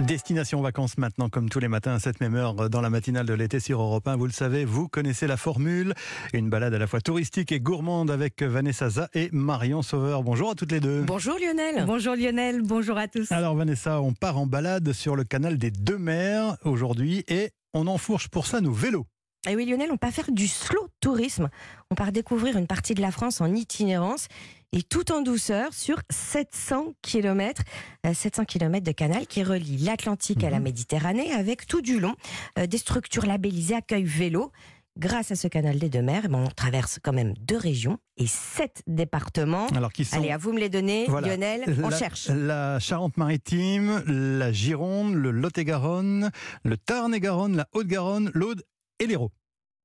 [0.00, 3.34] Destination vacances maintenant, comme tous les matins à cette même heure dans la matinale de
[3.34, 4.16] l'été sur Europe 1.
[4.16, 5.94] Vous le savez, vous connaissez la formule.
[6.32, 10.24] Une balade à la fois touristique et gourmande avec Vanessa Za et Marion Sauveur.
[10.24, 11.02] Bonjour à toutes les deux.
[11.02, 11.84] Bonjour Lionel.
[11.86, 13.30] Bonjour Lionel, bonjour à tous.
[13.30, 17.86] Alors Vanessa, on part en balade sur le canal des Deux Mers aujourd'hui et on
[17.86, 19.06] enfourche pour ça nos vélos.
[19.48, 21.48] Et oui Lionel, on part faire du slow tourisme.
[21.92, 24.26] On part découvrir une partie de la France en itinérance
[24.72, 27.62] et tout en douceur sur 700 km,
[28.12, 30.64] 700 km de canal qui relie l'Atlantique à la Mhm.
[30.64, 32.14] Méditerranée avec tout du long
[32.58, 34.52] euh, des structures labellisées accueil vélo.
[34.98, 37.98] Grâce à ce canal des deux mers, eh ben, on traverse quand même deux régions
[38.16, 39.68] et sept départements.
[39.68, 41.28] Alors qui sont Allez, à vous me les donner, Voilà.
[41.28, 42.28] Lionel, on la, cherche.
[42.28, 46.30] La Charente-Maritime, la Gironde, le Lot-et-Garonne,
[46.64, 48.64] le Tarn-et-Garonne, la Haute-Garonne, l'Aude
[48.98, 49.30] et l'Hérault.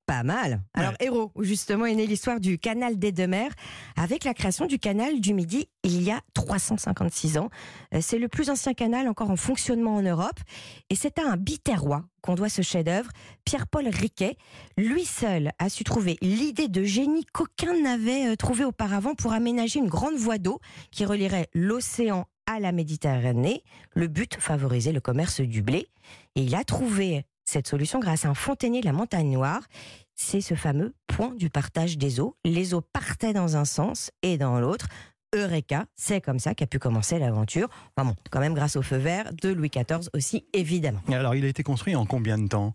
[0.06, 0.62] Pas mal.
[0.74, 1.06] Alors, Ouais.
[1.08, 3.52] Héros, où justement est née l'histoire du canal des deux mers,
[3.96, 7.50] avec la création du canal du Midi il y a 356 ans.
[7.94, 10.40] Euh, C'est le plus ancien canal encore en fonctionnement en Europe.
[10.90, 13.10] Et c'est à un biterrois qu'on doit ce chef-d'œuvre,
[13.45, 14.38] Pierre-Paul Riquet.
[14.78, 19.80] Lui seul a su trouver l'idée de génie qu'aucun n'avait euh, trouvé auparavant pour aménager
[19.80, 20.60] une grande voie d'eau
[20.92, 23.64] qui relierait l'océan à la Méditerranée.
[23.94, 25.88] Le but, favoriser le commerce du blé.
[26.36, 29.61] Et il a trouvé cette solution grâce à un fontainier de la montagne noire.
[30.16, 32.36] C'est ce fameux point du partage des eaux.
[32.45, 34.88] Les eaux partaient dans un sens et dans l'autre.
[35.36, 37.67] Eureka, c'est comme ça qu'a pu commencer l'aventure.
[37.95, 41.02] Enfin bon, quand même grâce au feu vert de Louis XIV aussi, évidemment.
[41.11, 42.73] Alors il a été construit en combien de temps?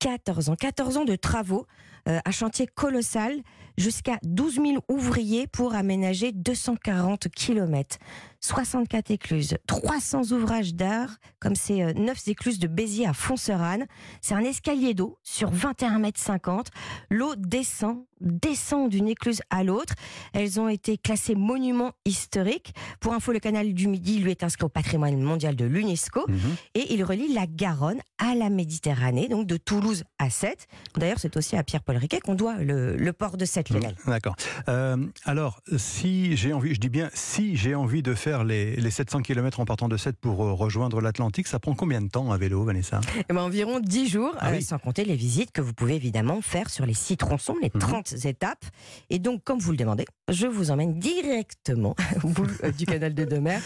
[0.00, 1.66] 14 ans, 14 ans de travaux,
[2.08, 3.34] euh, un chantier colossal,
[3.76, 7.98] jusqu'à 12 000 ouvriers pour aménager 240 km,
[8.40, 13.86] 64 écluses, 300 ouvrages d'art, comme ces euh, 9 écluses de Béziers à Fonserane.
[14.20, 16.68] C'est un escalier d'eau sur 21 mètres 50.
[17.10, 19.94] L'eau descend, descend d'une écluse à l'autre.
[20.34, 22.74] Elles ont été classées monuments historiques.
[23.00, 26.36] Pour info, le canal du Midi lui est inscrit au patrimoine mondial de l'UNESCO Mhm.
[26.74, 30.68] et il relie la Garonne à la Méditerranée, donc de Toulouse à Sète.
[30.96, 33.94] D'ailleurs, c'est aussi à Pierre-Paul Riquet qu'on doit le, le port de Sète, Lionel.
[34.06, 34.36] D'accord.
[34.68, 38.90] Euh, alors, si j'ai envie, je dis bien si j'ai envie de faire les, les
[38.90, 42.32] 700 km en partant de Sète pour euh, rejoindre l'Atlantique, ça prend combien de temps
[42.32, 43.00] à vélo, Vanessa?
[43.28, 44.62] Eh ben, environ 10 jours, Ah euh, oui.
[44.62, 47.80] sans compter les visites que vous pouvez évidemment faire sur les six tronçons, les Mhm.
[47.80, 48.64] 30 étapes.
[49.10, 51.94] Et donc, comme vous le demandez, je vous emmène directement
[52.24, 52.46] au bout
[52.78, 53.62] du canal de Deux-Mers,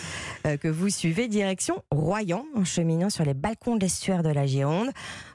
[0.47, 4.47] euh, que vous suivez direction Royan, en cheminant sur les balcons de l'estuaire de la
[4.47, 4.91] Gironde.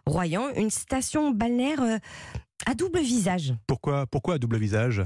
[0.05, 1.97] Royan, une station balnéaire euh,
[2.65, 3.53] à double visage.
[3.67, 5.03] Pourquoi, pourquoi à double visage?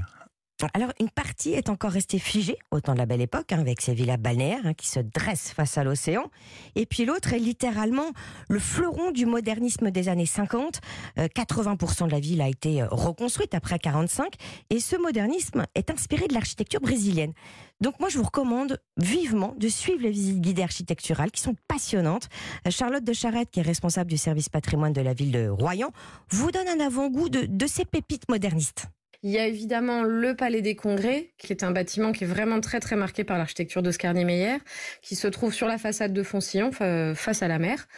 [0.74, 3.80] Alors, une partie est encore restée figée au temps de la belle époque, hein, avec
[3.80, 6.30] ses villas balnéaires hein, qui se dressent face à l'océan.
[6.74, 8.10] Et puis l'autre est littéralement
[8.48, 10.80] le fleuron du modernisme des années 50.
[11.18, 14.34] Euh, 80% de la ville a été euh, reconstruite après 45.
[14.70, 17.34] Et ce modernisme est inspiré de l'architecture brésilienne.
[17.80, 22.28] Donc moi, je vous recommande vivement de suivre les visites guidées architecturales qui sont passionnantes.
[22.66, 25.92] Euh, Charlotte de Charette, qui est responsable du service patrimoine de la ville de Royan,
[26.30, 28.88] vous donne un avant-goût de ces pépites modernistes.
[29.24, 32.60] Il y a évidemment le Palais des Congrès, qui est un bâtiment qui est vraiment
[32.60, 34.58] très très marqué par l'architecture d'Oscar Niemeyer,
[35.02, 37.88] qui se trouve sur la façade de Foncillon, fa- face à la mer,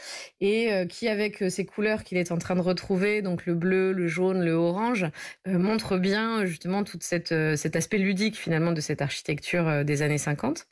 [0.41, 3.55] et euh, qui, avec euh, ces couleurs qu'il est en train de retrouver, donc le
[3.55, 5.05] bleu, le jaune, le orange,
[5.47, 10.17] euh, montre bien justement tout cette, cet aspect ludique finalement de cette architecture des années
[10.17, 10.67] 50.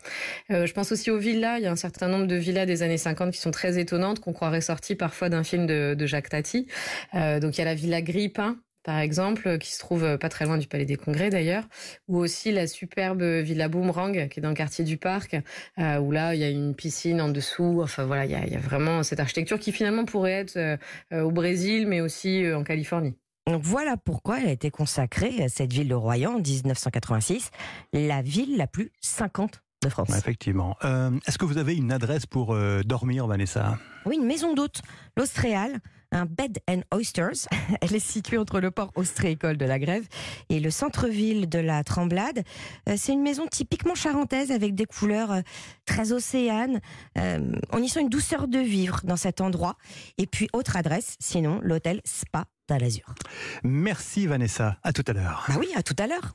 [0.50, 1.59] Euh, je pense aussi aux villas.
[1.59, 4.20] Il y a un certain nombre de villas des années 50 qui sont très étonnantes,
[4.20, 6.66] qu'on croirait sorties parfois d'un film de, Jacques Tati.
[7.12, 8.56] Donc il y a la villa Grippin,
[8.88, 11.65] par exemple, qui se trouve euh, pas très loin du Palais des Congrès d'ailleurs,
[12.09, 15.37] ou aussi la superbe villa Boomerang qui est dans le quartier du Parc,
[15.78, 17.81] euh, où là il y a une piscine en dessous.
[17.82, 20.56] Enfin voilà, il y a, il y a vraiment cette architecture qui finalement pourrait être
[20.56, 20.78] euh,
[21.12, 23.15] euh, au Brésil, mais aussi euh, en Californie.
[23.47, 27.50] Donc voilà pourquoi elle a été consacrée, à cette ville de Royan, en 1986,
[27.93, 30.16] la ville la plus 50 de France.
[30.16, 30.77] Effectivement.
[30.84, 33.78] Euh, Est-ce que vous avez une adresse pour euh, dormir, Vanessa?
[34.06, 34.82] Oui, une maison d'hôte,
[35.16, 35.78] l'Austréal,
[36.13, 37.49] un bed and oysters.
[37.81, 40.07] Elle est située entre le port austréicole de la Grève
[40.49, 42.45] et le centre-ville de la Tremblade.
[42.89, 45.41] Euh, C'est une maison typiquement charentaise avec des couleurs euh,
[45.85, 46.81] très océanes.
[47.19, 49.77] Euh, on y sent une douceur de vivre dans cet endroit.
[50.19, 53.15] Et puis, autre adresse, sinon, l'hôtel Spa d'Alazur.
[53.63, 54.78] Merci, Vanessa.
[54.83, 55.45] À tout à l'heure.
[55.49, 56.33] Bah oui, à tout à l'heure.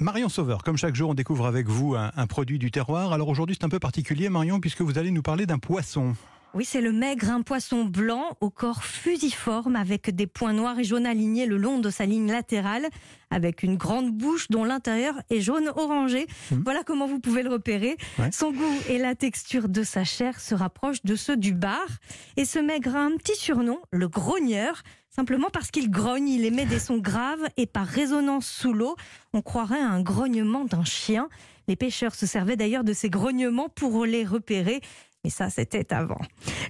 [0.00, 3.12] Marion Sauveur, comme chaque jour, on découvre avec vous un, un produit du terroir.
[3.12, 6.16] Alors aujourd'hui, c'est un peu particulier, Marion, puisque vous allez nous parler d'un poisson.
[6.54, 10.84] Oui, c'est le maigre, un poisson blanc au corps fusiforme avec des points noirs et
[10.84, 12.86] jaunes alignés le long de sa ligne latérale,
[13.30, 16.28] avec une grande bouche dont l'intérieur est jaune orangé.
[16.52, 16.62] Mhm.
[16.64, 17.96] Voilà comment vous pouvez le repérer.
[18.20, 18.30] Ouais.
[18.30, 21.88] Son goût et la texture de sa chair se rapprochent de ceux du bar.
[22.36, 26.66] Et ce maigre a un petit surnom, le grogneur, simplement parce qu'il grogne, il émet
[26.66, 28.94] des sons graves et par résonance sous l'eau,
[29.32, 31.28] on croirait à un grognement d'un chien.
[31.66, 34.82] Les pêcheurs se servaient d'ailleurs de ces grognements pour les repérer.
[35.24, 36.20] Mais ça, c'était avant.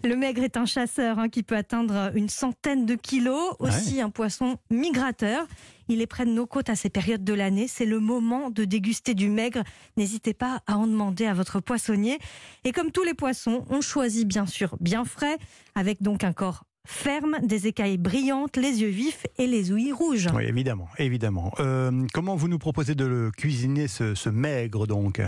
[0.04, 4.10] Le maigre est un chasseur hein, qui peut atteindre une centaine de kilos, aussi un
[4.10, 5.46] poisson migrateur.
[5.88, 7.66] Il est près de nos côtes à ces périodes de l'année.
[7.68, 9.62] C'est le moment de déguster du maigre.
[9.96, 12.18] N'hésitez pas à en demander à votre poissonnier.
[12.64, 15.36] Et comme tous les poissons, on choisit bien sûr bien frais,
[15.74, 20.28] avec donc un corps ferme, des écailles brillantes, les yeux vifs et les ouïes rouges.
[20.34, 21.52] Oui, évidemment, évidemment.
[21.58, 25.20] Euh, comment vous nous proposez de le cuisiner, ce, ce maigre donc?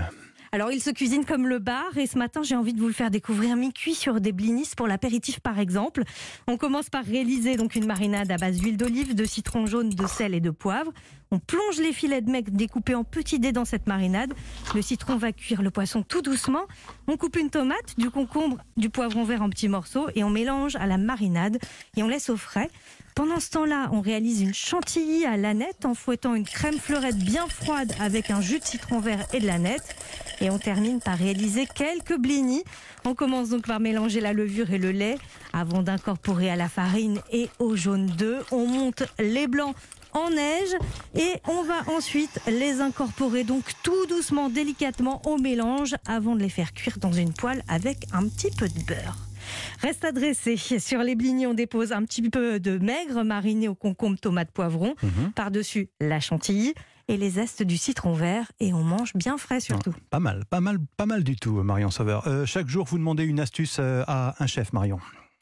[0.52, 2.92] Alors, il se cuisine comme le bar et ce matin, j'ai envie de vous le
[2.92, 6.02] faire découvrir mi-cuit sur des blinis pour l'apéritif par exemple.
[6.46, 10.06] On commence par réaliser donc une marinade à base d'huile d'olive, de citron jaune, de
[10.06, 10.92] sel et de poivre.
[11.30, 14.32] On plonge les filets de maigre découpés en petits dés dans cette marinade.
[14.74, 16.62] Le citron va cuire le poisson tout doucement.
[17.08, 20.76] On coupe une tomate, du concombre, du poivron vert en petits morceaux et on mélange
[20.76, 21.58] à la marinade
[21.96, 22.70] et on laisse au frais.
[23.16, 27.46] Pendant ce temps-là, on réalise une chantilly à l'aneth en fouettant une crème fleurette bien
[27.48, 29.96] froide avec un jus de citron vert et de l'aneth.
[30.42, 32.62] Et on termine par réaliser quelques blinis.
[33.06, 35.16] On commence donc par mélanger la levure et le lait
[35.54, 38.52] avant d'incorporer à la farine et au jaune d'œuf.
[38.52, 39.74] On monte les blancs
[40.12, 40.76] en neige
[41.14, 46.50] et on va ensuite les incorporer donc tout doucement, délicatement au mélange avant de les
[46.50, 49.25] faire cuire dans une poêle avec un petit peu de beurre.
[49.80, 50.56] Reste à dresser.
[50.56, 54.94] Sur les blignons, on dépose un petit peu de maigre mariné au concombre, tomate, poivron.
[55.02, 55.32] Mhm.
[55.34, 56.74] Par-dessus, la chantilly
[57.08, 58.50] et les zestes du citron vert.
[58.60, 59.94] Et on mange bien frais surtout.
[60.10, 62.26] Pas mal, pas mal, pas mal du tout, Marion Sauveur.
[62.26, 64.98] Euh, chaque jour, vous demandez une astuce euh, à un chef, Marion.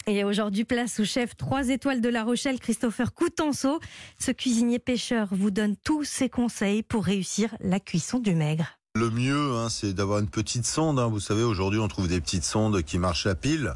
[0.06, 3.80] Et aujourd'hui, place au chef 3 étoiles de La Rochelle, Christopher Coutenceau.
[4.18, 8.78] Ce cuisinier pêcheur vous donne tous ses conseils pour réussir la cuisson du maigre.
[8.96, 11.00] Le mieux, hein, c'est d'avoir une petite sonde.
[11.00, 11.08] hein.
[11.08, 13.74] Vous savez, aujourd'hui, on trouve des petites sondes qui marchent à pile,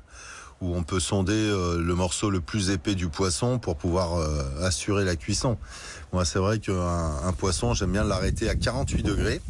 [0.60, 4.44] où on peut sonder euh, le morceau le plus épais du poisson pour pouvoir euh,
[4.62, 5.58] assurer la cuisson.
[6.12, 9.40] Moi, c'est vrai qu'un un poisson, j'aime bien l'arrêter à 48 degrés,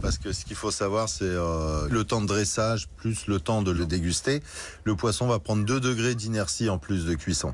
[0.00, 3.62] parce que ce qu'il faut savoir, c'est euh, le temps de dressage plus le temps
[3.62, 4.44] de le déguster.
[4.84, 7.52] Le poisson va prendre 2 degrés d'inertie en plus de cuisson.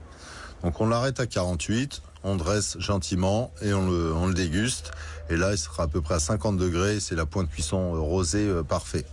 [0.62, 2.02] Donc, on l'arrête à 48.
[2.24, 3.86] On dresse gentiment et on
[4.26, 4.92] le, déguste.
[5.30, 7.00] Et là, il sera à peu près à 50 degrés.
[7.00, 9.04] C'est la pointe cuisson euh, rosée euh, parfait.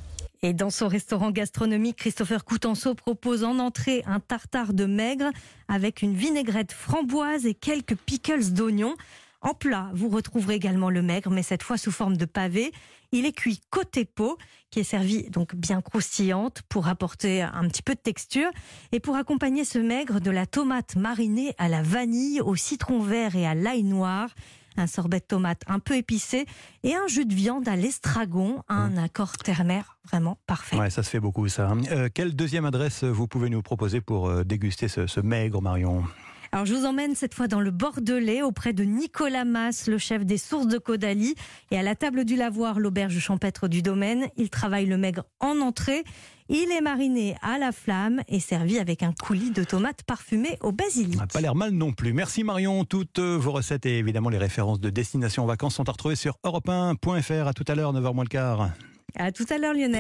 [0.42, 5.30] Et dans son restaurant gastronomique, Christopher Coutenceau propose en entrée un tartare de maigre
[5.68, 8.96] avec une vinaigrette framboise et quelques pickles d'oignons.
[9.42, 12.72] En plat, vous retrouverez également le maigre, mais cette fois sous forme de pavé.
[13.12, 14.38] Il est cuit côté peau,
[14.70, 18.50] qui est servi donc bien croustillante pour apporter un petit peu de texture.
[18.92, 23.36] Et pour accompagner ce maigre, de la tomate marinée à la vanille, au citron vert
[23.36, 24.30] et à l'ail noir.
[24.78, 26.46] Un sorbet de tomate un peu épicé
[26.84, 30.78] et un jus de viande à l'estragon, un accord ternaire vraiment parfait.
[30.78, 31.74] Ouais, ça se fait beaucoup, ça.
[31.92, 36.04] Euh, quelle deuxième adresse vous pouvez nous proposer pour euh, déguster ce, ce maigre, Marion?
[36.52, 40.26] Alors je vous emmène cette fois dans le Bordelais auprès de Nicolas Masse, le chef
[40.26, 41.36] des sources de Caudalie.
[41.70, 45.60] Et à la table du lavoir, l'auberge champêtre du domaine, il travaille le maigre en
[45.60, 46.04] entrée.
[46.50, 50.72] Il est mariné à la flamme et servi avec un coulis de tomates parfumées au
[50.72, 51.20] basilic.
[51.32, 52.14] Pas l'air mal non plus.
[52.14, 52.84] Merci Marion.
[52.84, 56.38] Toutes euh, vos recettes et évidemment les références de destination vacances sont à retrouver sur
[56.44, 57.48] europe1.fr.
[57.48, 58.72] À tout à l'heure, 9h moins le quart.
[59.16, 59.98] À tout à l'heure Lionel.